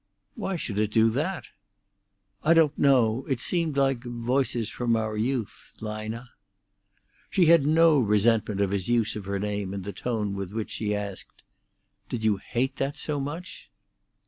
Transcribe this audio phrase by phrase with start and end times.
[0.33, 1.45] "Why should it do that?"
[2.43, 3.23] "I don't know.
[3.29, 6.27] It seemed like voices from our youth—Lina."
[7.29, 10.71] She had no resentment of his use of her name in the tone with which
[10.71, 11.43] she asked:
[12.09, 13.69] "Did you hate that so much?"